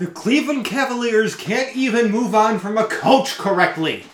[0.00, 4.06] The Cleveland Cavaliers can't even move on from a coach correctly.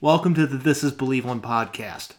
[0.00, 2.12] Welcome to the This Is Believeland podcast.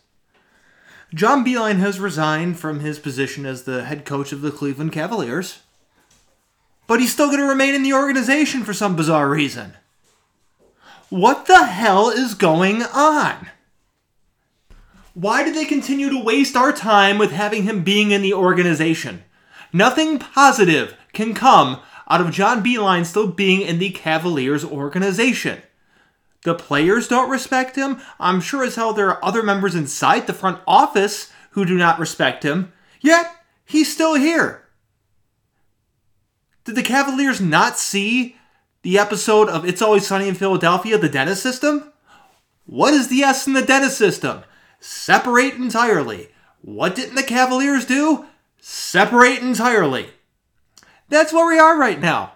[1.15, 5.61] John Beilein has resigned from his position as the head coach of the Cleveland Cavaliers,
[6.85, 9.73] but he's still going to remain in the organization for some bizarre reason.
[11.09, 13.49] What the hell is going on?
[15.15, 19.23] Why do they continue to waste our time with having him being in the organization?
[19.73, 25.63] Nothing positive can come out of John Beilein still being in the Cavaliers organization.
[26.43, 27.99] The players don't respect him.
[28.19, 31.97] I'm sure as hell there are other members inside the front office who do not
[31.97, 32.71] respect him.
[33.01, 33.29] Yet,
[33.65, 34.63] he's still here.
[36.63, 38.35] Did the Cavaliers not see
[38.83, 41.91] the episode of It's Always Sunny in Philadelphia, the Dennis system?
[42.67, 44.43] What is the S in the Dennis system?
[44.79, 46.29] Separate entirely.
[46.61, 48.27] What didn't the Cavaliers do?
[48.61, 50.11] Separate entirely.
[51.09, 52.33] That's where we are right now.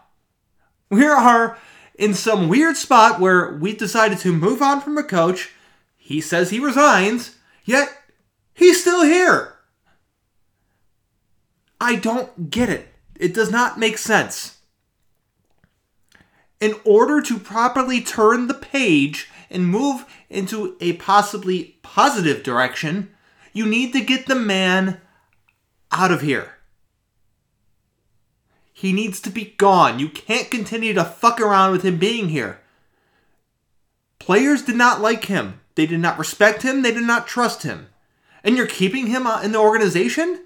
[0.90, 1.58] We are
[1.96, 5.52] in some weird spot where we decided to move on from a coach.
[5.98, 7.90] He says he resigns, yet
[8.54, 9.56] he's still here.
[11.80, 12.88] I don't get it.
[13.20, 14.58] It does not make sense.
[16.59, 23.12] In order to properly turn the page and move into a possibly positive direction,
[23.53, 25.02] you need to get the man
[25.92, 26.56] out of here.
[28.82, 30.00] He needs to be gone.
[30.00, 32.62] You can't continue to fuck around with him being here.
[34.18, 35.62] Players did not like him.
[35.76, 36.82] They did not respect him.
[36.82, 37.90] They did not trust him.
[38.44, 40.46] And you're keeping him uh, in the organization?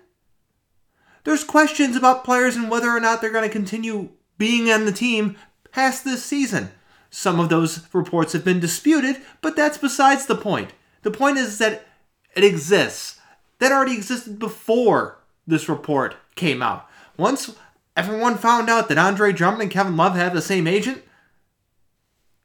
[1.24, 4.92] There's questions about players and whether or not they're going to continue being on the
[4.92, 5.38] team
[5.72, 6.72] past this season.
[7.10, 10.74] Some of those reports have been disputed, but that's besides the point.
[11.04, 11.88] The point is that
[12.36, 13.18] it exists.
[13.60, 16.90] That already existed before this report came out.
[17.16, 17.56] Once
[17.96, 21.04] everyone found out that Andre Drummond and Kevin Love have the same agent,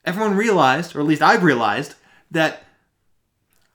[0.04, 1.94] everyone realized, or at least I've realized,
[2.30, 2.64] that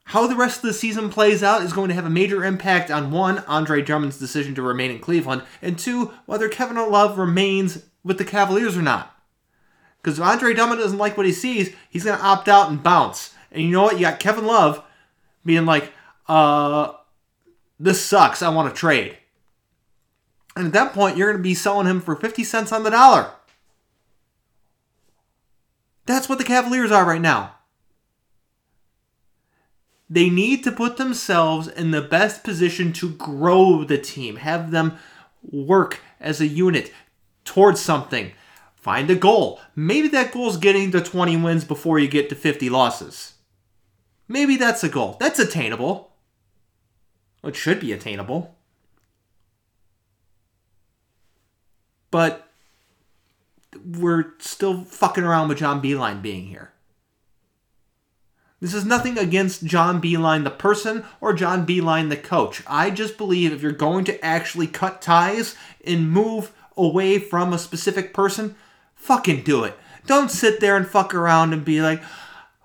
[0.09, 2.91] how the rest of the season plays out is going to have a major impact
[2.91, 7.83] on one, Andre Drummond's decision to remain in Cleveland, and two, whether Kevin Love remains
[8.03, 9.11] with the Cavaliers or not.
[10.01, 12.83] Because if Andre Drummond doesn't like what he sees, he's going to opt out and
[12.83, 13.33] bounce.
[13.51, 13.95] And you know what?
[13.95, 14.83] You got Kevin Love
[15.43, 15.91] being like,
[16.27, 16.91] uh,
[17.79, 18.43] this sucks.
[18.43, 19.17] I want to trade.
[20.55, 22.91] And at that point, you're going to be selling him for 50 cents on the
[22.91, 23.31] dollar.
[26.05, 27.55] That's what the Cavaliers are right now.
[30.09, 34.97] They need to put themselves in the best position to grow the team, have them
[35.41, 36.93] work as a unit
[37.43, 38.31] towards something.
[38.75, 39.59] Find a goal.
[39.75, 43.33] Maybe that goal is getting to 20 wins before you get to 50 losses.
[44.27, 45.17] Maybe that's a goal.
[45.19, 46.13] That's attainable.
[47.43, 48.54] It should be attainable.
[52.15, 52.47] But
[53.85, 56.71] we're still fucking around with John Beilein being here.
[58.61, 62.63] This is nothing against John Beilein the person or John Beilein the coach.
[62.67, 67.59] I just believe if you're going to actually cut ties and move away from a
[67.59, 68.55] specific person,
[68.95, 69.77] fucking do it.
[70.07, 72.01] Don't sit there and fuck around and be like,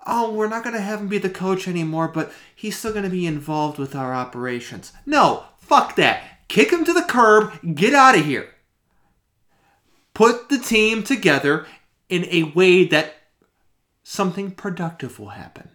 [0.07, 3.03] oh, we're not going to have him be the coach anymore, but he's still going
[3.03, 4.93] to be involved with our operations.
[5.05, 6.47] No, fuck that.
[6.47, 8.47] Kick him to the curb, get out of here.
[10.21, 11.65] Put the team together
[12.07, 13.15] in a way that
[14.03, 15.69] something productive will happen.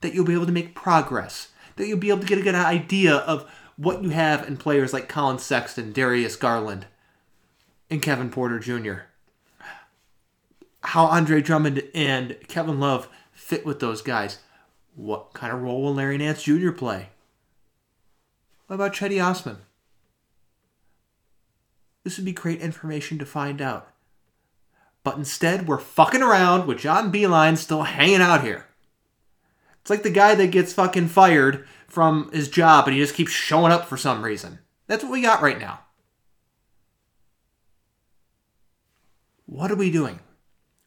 [0.00, 1.48] That you'll be able to make progress.
[1.74, 4.92] That you'll be able to get a good idea of what you have in players
[4.92, 6.86] like Collin Sexton, Darius Garland,
[7.90, 9.08] and Kevin Porter Jr.
[10.84, 14.38] How Andre Drummond and Kevin Love fit with those guys.
[14.94, 16.70] What kind of role will Larry Nance Jr.
[16.70, 17.08] play?
[18.68, 19.56] What about Cedi Osman?
[22.08, 23.90] This would be great information to find out.
[25.04, 28.64] But instead, we're fucking around with John Beilein still hanging out here.
[29.82, 33.30] It's like the guy that gets fucking fired from his job and he just keeps
[33.30, 34.60] showing up for some reason.
[34.86, 35.80] That's what we got right now.
[39.44, 40.20] What are we doing?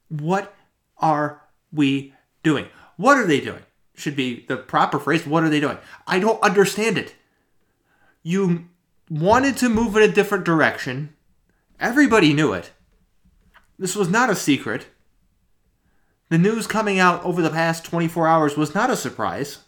[0.10, 0.56] What
[0.98, 2.66] are we doing?
[2.98, 3.62] What are they doing?
[3.94, 5.28] Should be the proper phrase.
[5.28, 5.78] What are they doing?
[6.08, 7.14] I don't understand it.
[8.24, 8.70] You
[9.12, 11.14] wanted to move in a different direction.
[11.82, 12.72] Everybody knew it.
[13.78, 14.88] This was not a secret.
[16.30, 19.60] The news coming out over the past 24 hours was not a surprise.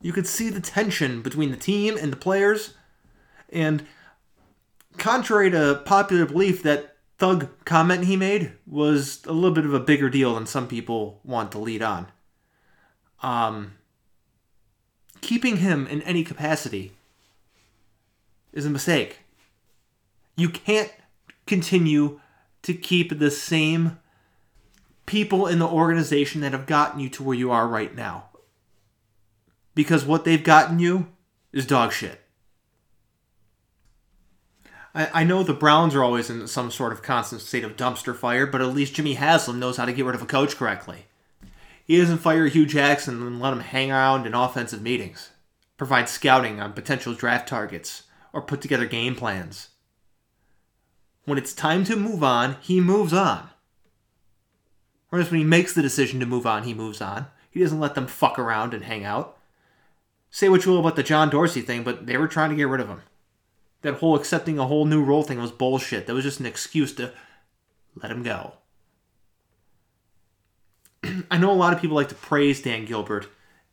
[0.00, 2.74] You could see the tension between the team and the players.
[3.48, 3.86] And
[4.98, 9.78] contrary to popular belief that thug comment he made was a little bit of a
[9.78, 12.08] bigger deal than some people want to lead on.
[13.22, 13.74] Um,
[15.20, 16.92] keeping him in any capacity
[18.54, 19.18] is a mistake.
[20.36, 20.90] You can't
[21.46, 22.20] continue
[22.62, 23.98] to keep the same
[25.04, 28.30] people in the organization that have gotten you to where you are right now.
[29.74, 31.08] Because what they've gotten you
[31.52, 32.20] is dog shit.
[34.94, 38.16] I, I know the Browns are always in some sort of constant state of dumpster
[38.16, 41.06] fire, but at least Jimmy Haslam knows how to get rid of a coach correctly.
[41.84, 45.30] He doesn't fire Hue Jackson and let him hang around in offensive meetings,
[45.76, 48.04] provide scouting on potential draft targets,
[48.34, 49.68] or put together game plans.
[51.24, 53.48] When it's time to move on, he moves on.
[55.08, 57.28] Whereas when he makes the decision to move on, he moves on.
[57.50, 59.38] He doesn't let them fuck around and hang out.
[60.30, 62.68] Say what you will about the John Dorsey thing, but they were trying to get
[62.68, 63.02] rid of him.
[63.82, 66.06] That whole accepting a whole new role thing was bullshit.
[66.06, 67.12] That was just an excuse to
[67.94, 68.54] let him go.
[71.30, 73.28] I know a lot of people like to praise Dan Gilbert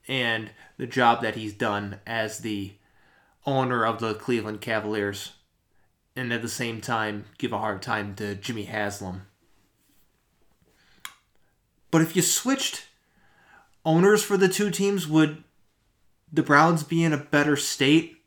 [0.08, 2.74] and the job that he's done as the
[3.46, 5.34] owner of the Cleveland Cavaliers,
[6.16, 9.28] and at the same time give a hard time to Jimmy Haslam
[11.92, 12.88] but if you switched
[13.86, 15.44] owners for the two teams, would
[16.32, 18.24] the Browns be in a better state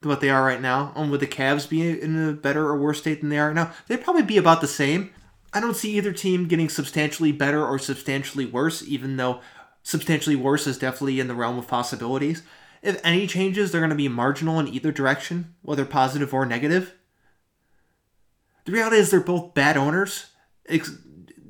[0.00, 0.92] than what they are right now?
[0.94, 3.72] And would the Cavs be in a better or worse state than they are now?
[3.88, 5.10] They'd probably be about the same.
[5.54, 9.40] I don't see either team getting substantially better or substantially worse, even though
[9.82, 12.42] substantially worse is definitely in the realm of possibilities.
[12.86, 16.94] If any changes, they're going to be marginal in either direction, whether positive or negative.
[18.64, 20.26] The reality is they're both bad owners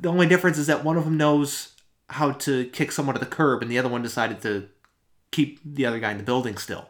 [0.06, 1.73] the only difference is that one of them knows
[2.11, 4.69] how to kick someone to the curb, and the other one decided to
[5.31, 6.88] keep the other guy in the building still.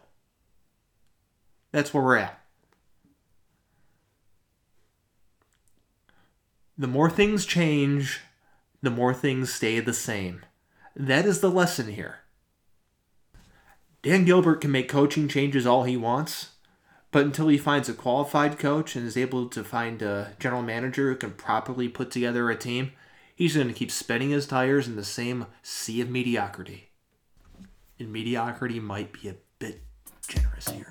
[1.71, 2.39] That's where we're at.
[6.77, 8.21] The more things change,
[8.81, 10.45] the more things stay the same.
[10.95, 12.19] That is the lesson here.
[14.01, 16.51] Dan Gilbert can make coaching changes all he wants,
[17.11, 21.09] but until he finds a qualified coach and is able to find a general manager
[21.09, 22.91] who can properly put together a team,
[23.35, 26.89] he's going to keep spinning his tires in the same sea of mediocrity.
[27.99, 29.81] And mediocrity might be a bit
[30.27, 30.86] generous here.